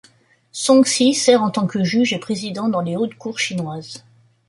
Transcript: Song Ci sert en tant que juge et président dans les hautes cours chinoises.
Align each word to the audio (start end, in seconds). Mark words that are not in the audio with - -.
Song 0.51 0.83
Ci 0.83 1.13
sert 1.13 1.43
en 1.43 1.51
tant 1.51 1.67
que 1.67 1.83
juge 1.83 2.11
et 2.11 2.17
président 2.17 2.69
dans 2.69 2.81
les 2.81 2.95
hautes 2.97 3.13
cours 3.13 3.37
chinoises. 3.37 4.03